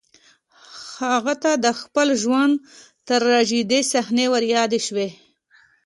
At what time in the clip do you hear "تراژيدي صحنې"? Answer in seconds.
3.07-4.25